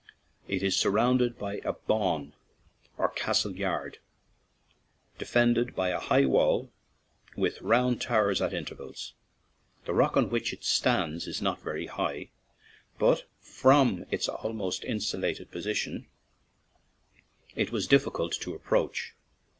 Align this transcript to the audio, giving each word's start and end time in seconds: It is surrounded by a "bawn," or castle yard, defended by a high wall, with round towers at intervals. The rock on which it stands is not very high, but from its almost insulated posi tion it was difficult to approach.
It 0.47 0.63
is 0.63 0.75
surrounded 0.75 1.37
by 1.37 1.57
a 1.57 1.73
"bawn," 1.73 2.33
or 2.97 3.07
castle 3.09 3.55
yard, 3.55 3.99
defended 5.19 5.75
by 5.75 5.89
a 5.89 5.99
high 5.99 6.25
wall, 6.25 6.71
with 7.37 7.61
round 7.61 8.01
towers 8.01 8.41
at 8.41 8.51
intervals. 8.51 9.13
The 9.85 9.93
rock 9.93 10.17
on 10.17 10.31
which 10.31 10.53
it 10.53 10.63
stands 10.63 11.27
is 11.27 11.39
not 11.39 11.61
very 11.61 11.85
high, 11.85 12.31
but 12.97 13.25
from 13.39 14.05
its 14.09 14.27
almost 14.27 14.83
insulated 14.83 15.51
posi 15.51 15.75
tion 15.75 16.07
it 17.55 17.71
was 17.71 17.85
difficult 17.85 18.31
to 18.41 18.55
approach. 18.55 19.13